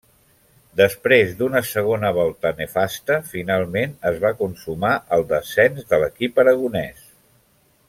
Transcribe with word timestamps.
Després 0.79 1.35
d'una 1.41 1.61
segona 1.71 2.11
volta 2.19 2.51
nefasta, 2.61 3.19
finalment 3.35 3.93
es 4.13 4.17
va 4.25 4.33
consumar 4.41 4.95
el 5.19 5.27
descens 5.35 5.87
de 5.93 6.01
l'equip 6.07 6.43
aragonès. 6.47 7.07